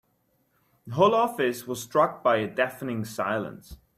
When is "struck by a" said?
1.83-2.47